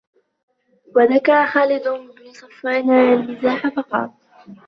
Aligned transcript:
وَذَكَرَ 0.95 1.45
خَالِدُ 1.47 1.83
بْنُ 1.87 2.33
صَفْوَانَ 2.33 2.89
الْمِزَاحَ 2.89 3.67
فَقَالَ 3.67 4.11